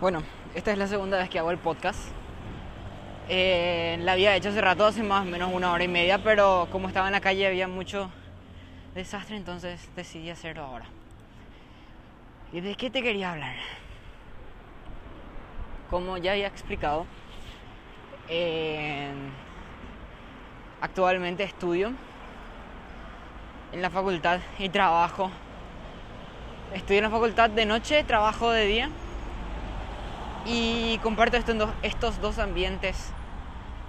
[0.00, 0.22] Bueno,
[0.54, 2.08] esta es la segunda vez que hago el podcast.
[3.28, 6.68] Eh, la había hecho hace rato, hace más o menos una hora y media, pero
[6.72, 8.10] como estaba en la calle había mucho
[8.94, 10.86] desastre, entonces decidí hacerlo ahora.
[12.50, 13.56] ¿Y de qué te quería hablar?
[15.90, 17.04] Como ya había explicado,
[20.80, 21.92] actualmente estudio
[23.70, 25.30] en la facultad y trabajo.
[26.72, 28.90] Estudio en la facultad de noche, trabajo de día
[30.46, 31.36] y comparto
[31.82, 33.12] estos dos ambientes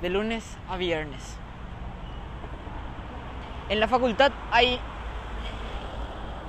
[0.01, 1.37] de lunes a viernes.
[3.69, 4.79] En la facultad hay,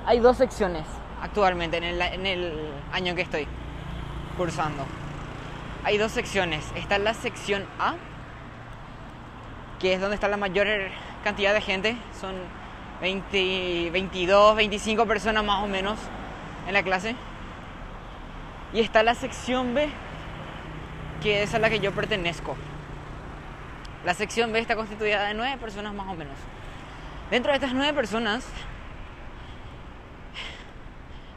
[0.05, 0.85] hay dos secciones
[1.21, 3.47] actualmente en el, en el año que estoy
[4.37, 4.85] cursando.
[5.85, 6.65] Hay dos secciones.
[6.75, 7.95] Está la sección A,
[9.79, 10.67] que es donde está la mayor
[11.23, 11.97] cantidad de gente.
[12.19, 12.33] Son
[13.01, 15.99] 20, 22, 25 personas más o menos
[16.67, 17.15] en la clase.
[18.73, 19.87] Y está la sección B,
[21.21, 22.57] que es a la que yo pertenezco.
[24.03, 26.35] La sección B está constituida de nueve personas más o menos.
[27.29, 28.45] Dentro de estas nueve personas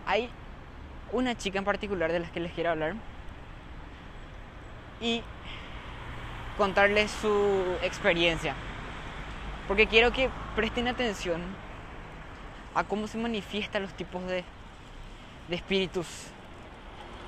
[0.06, 0.30] hay
[1.12, 2.94] una chica en particular de las que les quiero hablar
[5.00, 5.22] y
[6.56, 8.54] contarles su experiencia.
[9.68, 11.42] Porque quiero que presten atención
[12.74, 14.42] a cómo se manifiestan los tipos de,
[15.48, 16.30] de espíritus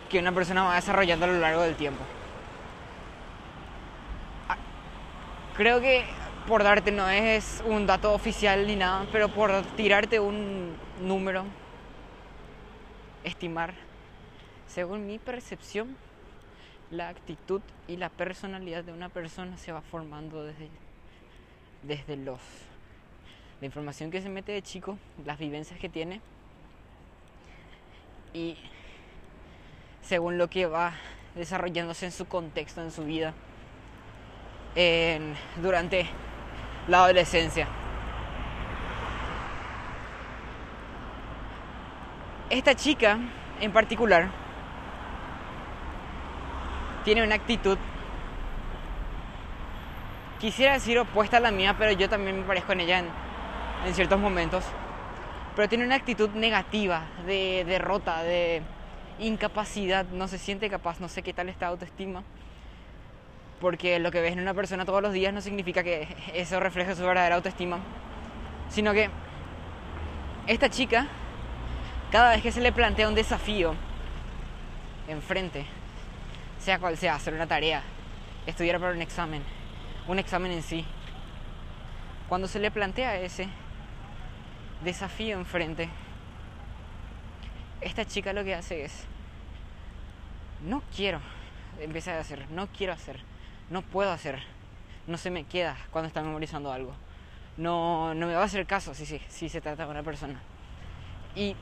[0.09, 2.03] que una persona va desarrollando a lo largo del tiempo.
[4.49, 4.57] Ah,
[5.57, 6.05] creo que
[6.47, 11.45] por darte no es un dato oficial ni nada, pero por tirarte un número,
[13.23, 13.75] estimar,
[14.67, 15.97] según mi percepción,
[16.91, 20.69] la actitud y la personalidad de una persona se va formando desde,
[21.83, 22.41] desde los
[23.61, 26.21] la información que se mete de chico, las vivencias que tiene
[28.33, 28.57] y
[30.09, 30.95] según lo que va
[31.35, 33.35] desarrollándose en su contexto, en su vida,
[35.61, 36.07] durante
[36.87, 37.69] la adolescencia.
[42.49, 43.19] Esta chica
[43.61, 44.31] en particular
[47.05, 47.77] tiene una actitud,
[50.41, 53.09] quisiera decir opuesta a la mía, pero yo también me parezco en ella en,
[53.87, 54.65] en ciertos momentos,
[55.55, 58.63] pero tiene una actitud negativa, de derrota, de
[59.19, 62.23] incapacidad, no se siente capaz, no sé qué tal está autoestima,
[63.61, 66.95] porque lo que ves en una persona todos los días no significa que eso refleje
[66.95, 67.79] su verdadera autoestima,
[68.69, 69.11] sino que
[70.47, 71.07] esta chica,
[72.11, 73.75] cada vez que se le plantea un desafío
[75.09, 75.67] enfrente,
[76.59, 77.83] sea cual sea, hacer una tarea,
[78.47, 79.43] estudiar para un examen,
[80.07, 80.85] un examen en sí,
[82.29, 83.49] cuando se le plantea ese
[84.83, 85.89] desafío enfrente,
[87.81, 89.05] esta chica lo que hace es,
[90.67, 91.21] no quiero
[91.81, 93.21] empezar a hacer, no quiero hacer,
[93.71, 94.43] no puedo hacer,
[95.07, 96.93] no se me queda cuando está memorizando algo,
[97.57, 100.41] no, no me va a hacer caso si, si, si se trata de una persona.
[101.35, 101.55] Y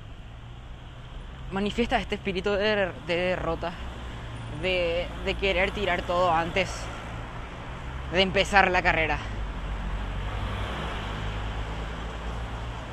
[1.52, 3.72] manifiesta este espíritu de, de derrota,
[4.62, 6.70] de, de querer tirar todo antes
[8.12, 9.18] de empezar la carrera.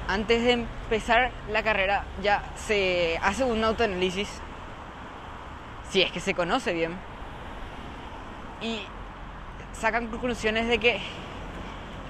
[0.07, 4.29] Antes de empezar la carrera ya se hace un autoanálisis,
[5.89, 6.93] si es que se conoce bien,
[8.61, 8.81] y
[9.73, 11.01] sacan conclusiones de que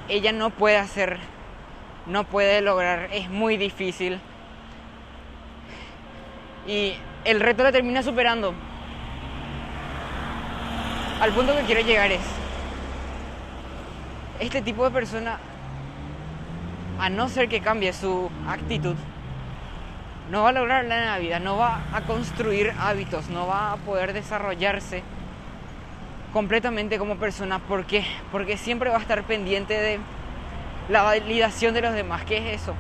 [0.09, 1.19] ella no puede hacer,
[2.05, 4.19] no puede lograr, es muy difícil.
[6.67, 6.93] Y
[7.25, 8.53] el reto la termina superando.
[11.19, 12.21] Al punto que quiero llegar es,
[14.39, 15.39] este tipo de persona
[16.99, 18.95] a no ser que cambie su actitud,
[20.29, 24.13] no va a lograr la vida, no va a construir hábitos, no va a poder
[24.13, 25.03] desarrollarse
[26.31, 27.59] completamente como persona.
[27.59, 28.05] ¿Por qué?
[28.31, 29.99] Porque siempre va a estar pendiente de
[30.89, 32.23] la validación de los demás.
[32.25, 32.73] ¿Qué es eso?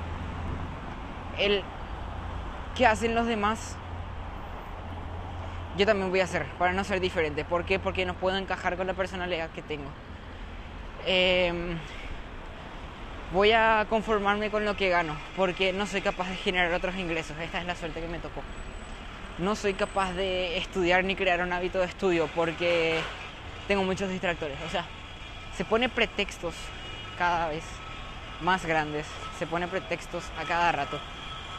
[1.37, 1.63] El
[2.75, 3.75] qué hacen los demás.
[5.77, 7.45] Yo también voy a hacer para no ser diferente.
[7.45, 7.79] ¿Por qué?
[7.79, 9.89] Porque no puedo encajar con la personalidad que tengo.
[11.05, 11.75] Eh,
[13.33, 17.35] voy a conformarme con lo que gano, porque no soy capaz de generar otros ingresos.
[17.39, 18.43] Esta es la suerte que me tocó.
[19.39, 22.99] No soy capaz de estudiar ni crear un hábito de estudio porque
[23.67, 24.57] tengo muchos distractores.
[24.67, 24.85] O sea,
[25.57, 26.53] se pone pretextos
[27.17, 27.63] cada vez
[28.41, 29.07] más grandes,
[29.39, 30.99] se pone pretextos a cada rato.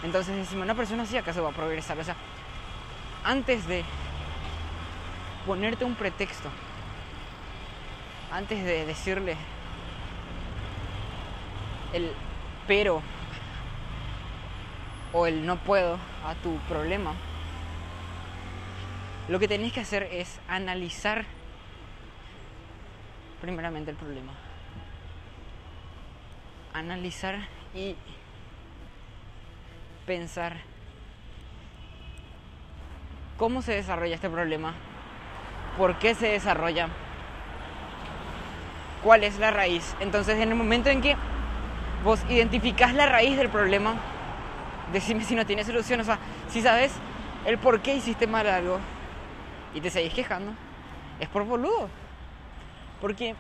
[0.05, 1.99] Entonces, decimos, una persona así acaso va a progresar.
[1.99, 2.15] O sea,
[3.25, 3.83] antes de
[5.45, 6.49] ponerte un pretexto,
[8.31, 9.37] antes de decirle
[11.95, 12.13] el
[12.67, 13.03] pero
[15.13, 17.15] o el no puedo a tu problema,
[19.29, 21.25] lo que tenés que hacer es analizar
[23.41, 24.33] primeramente el problema.
[26.73, 27.37] Analizar
[27.75, 27.95] y
[30.05, 30.57] pensar
[33.39, 34.75] cómo se desarrolla este problema,
[35.79, 36.89] por qué se desarrolla,
[39.03, 39.95] cuál es la raíz.
[40.01, 41.17] Entonces, en el momento en que
[42.05, 43.95] vos identificás la raíz del problema,
[44.93, 46.01] decime si no tiene solución.
[46.01, 46.19] O sea,
[46.49, 46.93] si sabes
[47.47, 48.79] el por qué hiciste mal algo
[49.75, 50.53] y te seguís quejando,
[51.19, 51.89] es por boludo.
[53.01, 53.35] Porque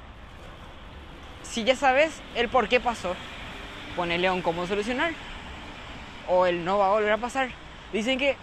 [1.42, 3.14] si ya sabes el por qué pasó,
[3.94, 5.12] ponele un cómo solucionar.
[6.26, 7.50] O el no va a volver a pasar.
[7.92, 8.36] Dicen que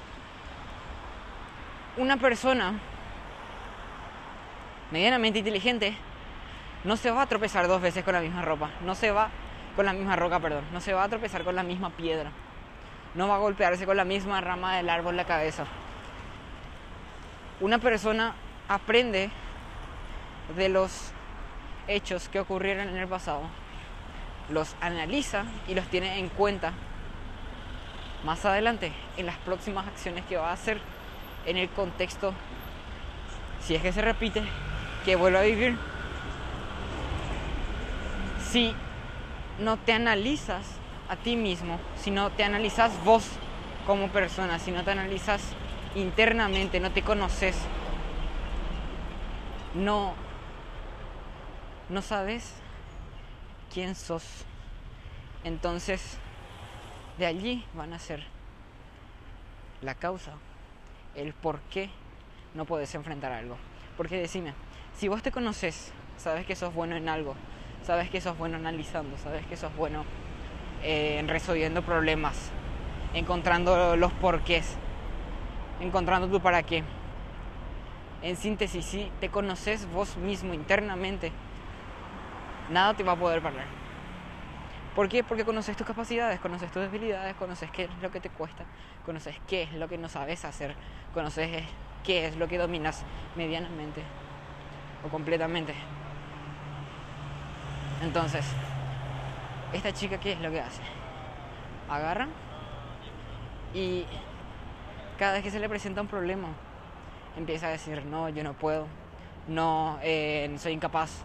[1.98, 2.74] una persona
[4.92, 5.98] medianamente inteligente
[6.84, 9.30] no se va a tropezar dos veces con la misma ropa, no se va
[9.76, 12.32] con la misma roca, perdón, no se va a tropezar con la misma piedra,
[13.16, 15.66] no va a golpearse con la misma rama del árbol la cabeza.
[17.60, 18.34] Una persona
[18.68, 19.30] aprende
[20.56, 21.12] de los
[21.88, 23.42] hechos que ocurrieron en el pasado,
[24.50, 26.74] los analiza y los tiene en cuenta
[28.24, 30.80] más adelante en las próximas acciones que va a hacer
[31.46, 32.34] en el contexto,
[33.62, 34.44] si es que se repite,
[35.06, 35.78] que vuelva a vivir.
[38.50, 38.76] Si
[39.60, 40.66] no te analizas
[41.10, 43.26] a ti mismo, si no te analizas vos
[43.86, 45.42] como persona, si no te analizas
[45.96, 47.58] internamente, no te conoces,
[49.74, 50.16] no,
[51.90, 52.54] no sabes
[53.74, 54.46] quién sos.
[55.44, 56.18] Entonces,
[57.18, 58.26] de allí van a ser
[59.82, 60.34] la causa
[61.16, 61.90] el por qué
[62.54, 63.58] no puedes enfrentar algo.
[63.98, 64.54] Porque decime,
[64.98, 67.36] si vos te conoces, sabes que sos bueno en algo,
[67.84, 70.06] sabes que sos bueno analizando, sabes que sos bueno
[70.84, 72.52] eh, en resolviendo problemas,
[73.14, 74.78] encontrando los porqués,
[75.80, 76.84] encontrando tu para qué.
[78.22, 81.32] En síntesis, si te conoces vos mismo internamente,
[82.70, 83.66] nada te va a poder parar.
[84.96, 85.24] ¿Por qué?
[85.24, 88.66] Porque conoces tus capacidades, conoces tus debilidades, conoces qué es lo que te cuesta,
[89.06, 90.76] conoces qué es lo que no sabes hacer,
[91.14, 91.64] conoces
[92.04, 93.04] qué es lo que dominas
[93.36, 94.02] medianamente
[95.06, 95.74] o completamente.
[98.02, 98.46] Entonces,
[99.74, 100.82] esta chica, ¿qué es lo que hace?
[101.90, 102.28] Agarra
[103.74, 104.06] y
[105.18, 106.50] cada vez que se le presenta un problema,
[107.38, 108.88] empieza a decir, no, yo no puedo,
[109.48, 111.24] no, eh, soy incapaz,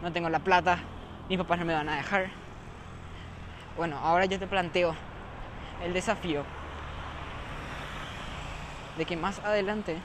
[0.00, 0.78] no tengo la plata,
[1.28, 2.42] mis papás no me van a dejar
[3.76, 4.94] bueno, ahora yo te planteo
[5.82, 6.44] el desafío
[8.98, 9.96] de que más adelante,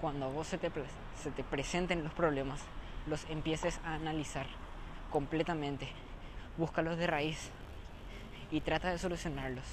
[0.00, 0.70] cuando vos se te,
[1.22, 2.62] se te presenten los problemas,
[3.06, 4.46] los empieces a analizar
[5.10, 5.88] completamente,
[6.56, 7.50] búscalos de raíz
[8.50, 9.64] y trata de solucionarlos.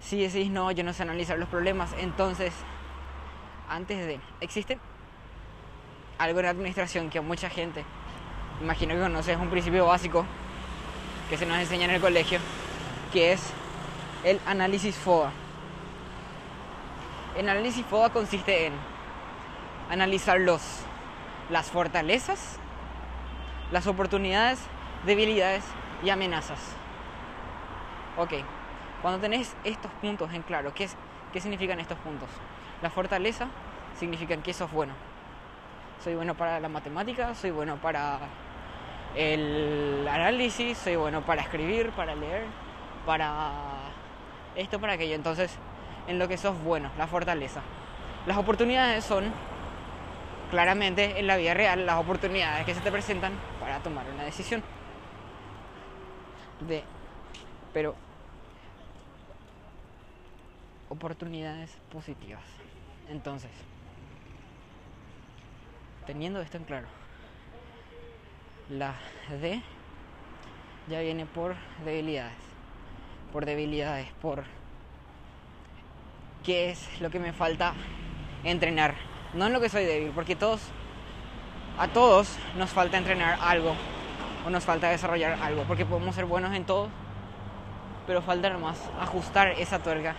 [0.00, 2.52] Si decís, no, yo no sé analizar los problemas, entonces,
[3.68, 4.78] antes de, existe
[6.18, 7.84] algo en administración que mucha gente
[8.60, 10.24] imagino que conoces un principio básico
[11.28, 12.38] que se nos enseña en el colegio,
[13.12, 13.52] que es
[14.24, 15.32] el análisis FODA.
[17.36, 18.74] El análisis FODA consiste en
[19.90, 20.62] analizar los,
[21.52, 22.58] las fortalezas,
[23.70, 24.58] las oportunidades,
[25.04, 25.64] debilidades
[26.02, 26.58] y amenazas.
[28.16, 28.32] Ok,
[29.02, 30.88] cuando tenés estos puntos en claro, ¿qué,
[31.32, 32.28] ¿qué significan estos puntos?
[32.80, 33.48] La fortaleza
[33.98, 34.94] significa que sos bueno.
[36.02, 38.18] Soy bueno para la matemática, soy bueno para
[39.14, 42.44] el análisis, soy bueno para escribir, para leer,
[43.04, 43.42] para
[44.56, 45.14] esto, para aquello.
[45.14, 45.58] Entonces,
[46.06, 47.60] en lo que sos bueno, la fortaleza.
[48.26, 49.32] Las oportunidades son,
[50.52, 54.62] claramente, en la vida real, las oportunidades que se te presentan para tomar una decisión.
[56.60, 56.84] De,
[57.72, 57.96] pero,
[60.90, 62.42] oportunidades positivas.
[63.08, 63.50] Entonces,
[66.06, 66.86] teniendo esto en claro,
[68.68, 68.94] la
[69.40, 69.62] D
[70.86, 72.36] ya viene por debilidades.
[73.32, 74.44] Por debilidades, por
[76.44, 77.72] qué es lo que me falta
[78.44, 79.11] entrenar.
[79.34, 80.60] No en lo que soy débil, porque todos,
[81.78, 83.74] a todos nos falta entrenar algo
[84.46, 86.88] o nos falta desarrollar algo, porque podemos ser buenos en todo,
[88.06, 90.14] pero falta nomás ajustar esa tuerca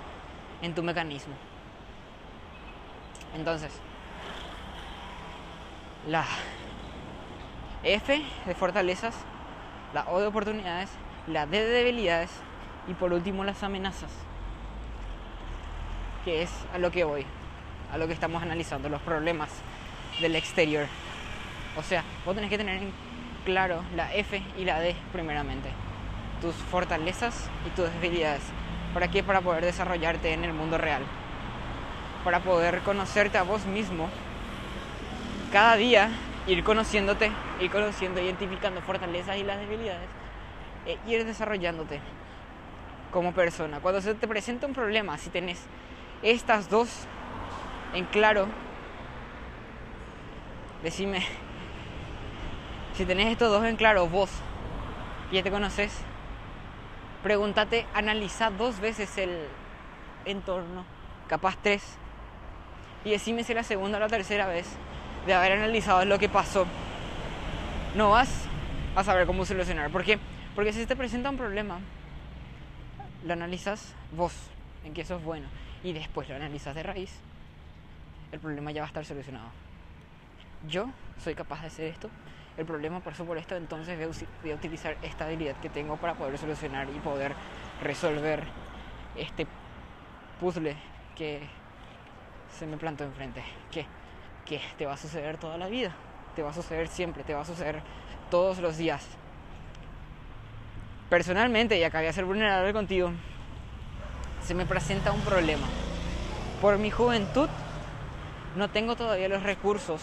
[0.61, 1.33] en tu mecanismo.
[3.35, 3.71] Entonces,
[6.07, 6.25] la
[7.83, 9.15] F de fortalezas,
[9.93, 10.89] la O de oportunidades,
[11.27, 12.31] la D de debilidades
[12.87, 14.11] y por último las amenazas,
[16.25, 17.25] que es a lo que voy,
[17.93, 19.49] a lo que estamos analizando, los problemas
[20.19, 20.87] del exterior.
[21.77, 22.91] O sea, vos tenés que tener en
[23.45, 25.69] claro la F y la D primeramente,
[26.41, 28.41] tus fortalezas y tus debilidades.
[28.95, 29.21] ¿Para qué?
[29.21, 31.03] Para poder desarrollarte en el mundo real.
[32.23, 34.09] Para poder conocerte a vos mismo.
[35.51, 36.09] Cada día
[36.47, 40.09] ir conociéndote, ir conociendo, identificando fortalezas y las debilidades.
[40.87, 41.99] E ir desarrollándote
[43.11, 43.79] como persona.
[43.79, 45.61] Cuando se te presenta un problema, si tenés
[46.23, 47.07] estas dos
[47.93, 48.47] en claro,
[50.81, 51.23] decime,
[52.93, 54.31] si tenés estos dos en claro, vos,
[55.31, 55.95] ya te conoces,
[57.21, 59.47] pregúntate, analiza dos veces el
[60.25, 60.85] entorno,
[61.27, 61.97] capaz tres,
[63.05, 64.67] y decime si la segunda o la tercera vez
[65.25, 66.65] de haber analizado lo que pasó,
[67.95, 68.45] no vas
[68.95, 69.91] a saber cómo solucionar.
[69.91, 70.19] ¿Por qué?
[70.55, 71.79] Porque si te presenta un problema,
[73.23, 74.33] lo analizas vos,
[74.83, 75.47] en que eso es bueno,
[75.83, 77.19] y después lo analizas de raíz,
[78.33, 79.45] el problema ya va a estar solucionado.
[80.67, 80.89] Yo
[81.23, 82.09] soy capaz de hacer esto,
[82.57, 83.97] el problema pasó por esto, entonces
[84.41, 87.33] voy a utilizar esta habilidad que tengo para poder solucionar y poder
[87.81, 88.43] resolver
[89.15, 89.45] este
[90.39, 90.75] puzzle
[91.15, 91.41] que
[92.57, 93.43] se me plantó enfrente.
[93.71, 93.85] Que,
[94.45, 95.95] que te va a suceder toda la vida,
[96.35, 97.81] te va a suceder siempre, te va a suceder
[98.31, 99.07] todos los días.
[101.07, 103.11] Personalmente, y acá voy a ser vulnerable contigo,
[104.41, 105.67] se me presenta un problema.
[106.61, 107.49] Por mi juventud
[108.55, 110.01] no tengo todavía los recursos,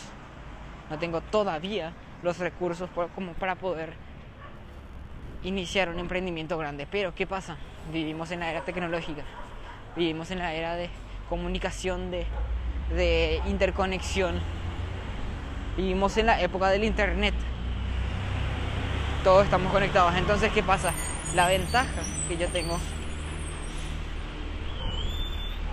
[0.90, 1.92] no tengo todavía
[2.22, 3.94] los recursos como para poder
[5.42, 6.86] iniciar un emprendimiento grande.
[6.90, 7.56] Pero ¿qué pasa?
[7.92, 9.22] Vivimos en la era tecnológica,
[9.96, 10.90] vivimos en la era de
[11.28, 12.26] comunicación, de,
[12.94, 14.40] de interconexión,
[15.76, 17.34] vivimos en la época del Internet.
[19.24, 20.14] Todos estamos conectados.
[20.16, 20.92] Entonces, ¿qué pasa?
[21.34, 22.78] La ventaja que yo tengo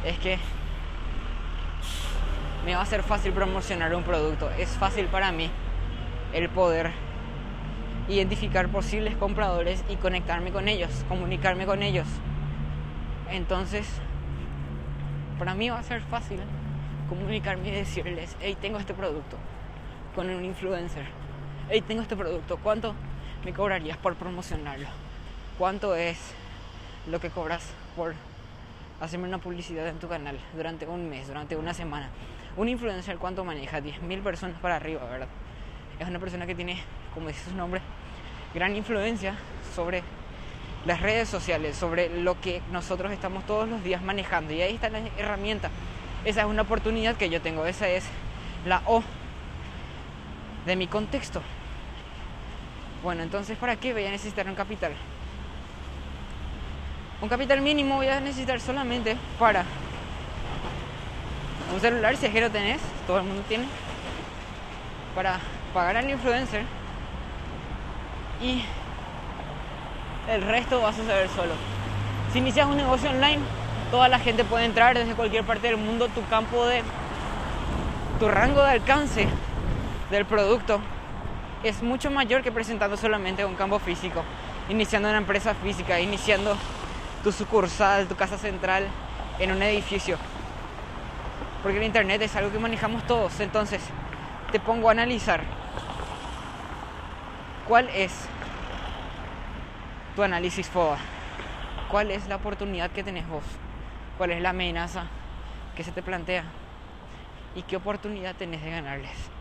[0.05, 0.38] es que
[2.67, 4.51] me va a ser fácil promocionar un producto.
[4.51, 5.50] Es fácil para mí
[6.33, 6.91] el poder
[8.09, 12.05] identificar posibles compradores y conectarme con ellos, comunicarme con ellos.
[13.31, 13.88] Entonces,
[15.39, 16.41] para mí va a ser fácil
[17.07, 19.38] comunicarme y decirles, hey, tengo este producto
[20.13, 21.05] con un influencer.
[21.69, 22.95] Hey, tengo este producto, ¿cuánto
[23.45, 24.89] me cobrarías por promocionarlo?
[25.57, 26.19] ¿Cuánto es
[27.09, 28.13] lo que cobras por
[29.00, 32.09] hacerme una publicidad en tu canal durante un mes, durante una semana?
[32.57, 33.79] Un influencer, ¿cuánto maneja?
[33.79, 35.27] 10.000 personas para arriba, ¿verdad?
[35.99, 36.77] es una persona que tiene,
[37.13, 37.81] como dice su nombre,
[38.53, 39.35] gran influencia
[39.75, 40.03] sobre
[40.85, 44.53] las redes sociales, sobre lo que nosotros estamos todos los días manejando.
[44.53, 45.69] Y ahí está la herramienta.
[46.23, 47.65] Esa es una oportunidad que yo tengo.
[47.65, 48.05] Esa es
[48.65, 49.03] la O
[50.65, 51.41] de mi contexto.
[53.03, 54.93] Bueno, entonces, ¿para qué voy a necesitar un capital?
[57.21, 59.65] Un capital mínimo voy a necesitar solamente para
[61.74, 63.65] un celular, si es tenés, todo el mundo tiene,
[65.15, 65.39] para
[65.74, 66.63] pagar al influencer
[68.41, 68.63] y
[70.29, 71.53] el resto va a suceder solo.
[72.31, 73.39] Si inicias un negocio online,
[73.91, 76.83] toda la gente puede entrar desde cualquier parte del mundo, tu campo de
[78.19, 79.27] tu rango de alcance
[80.09, 80.81] del producto
[81.63, 84.24] es mucho mayor que presentando solamente un campo físico,
[84.69, 86.55] iniciando una empresa física, iniciando
[87.24, 88.88] tu sucursal, tu casa central
[89.39, 90.17] en un edificio.
[91.67, 93.81] Porque el internet es algo que manejamos todos, entonces
[94.53, 95.43] te pongo a analizar.
[97.67, 98.29] Cuál es
[100.15, 100.97] tu análisis FOA,
[101.91, 103.43] cuál es la oportunidad que tenés vos,
[104.17, 105.07] cuál es la amenaza
[105.75, 106.45] que se te plantea
[107.53, 109.37] y qué oportunidad tenés de ganarles.